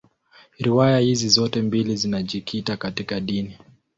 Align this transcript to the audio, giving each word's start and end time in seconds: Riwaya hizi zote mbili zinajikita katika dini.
Riwaya 0.59 0.99
hizi 0.99 1.29
zote 1.29 1.61
mbili 1.61 1.95
zinajikita 1.95 2.77
katika 2.77 3.19
dini. 3.19 3.57